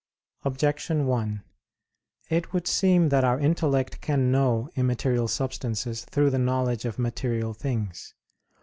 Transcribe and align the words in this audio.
Objection 0.43 1.05
1: 1.05 1.43
It 2.31 2.51
would 2.53 2.65
seem 2.65 3.09
that 3.09 3.23
our 3.23 3.39
intellect 3.39 4.01
can 4.01 4.31
know 4.31 4.67
immaterial 4.75 5.27
substances 5.27 6.05
through 6.05 6.31
the 6.31 6.39
knowledge 6.39 6.85
of 6.85 6.97
material 6.97 7.53
things. 7.53 8.15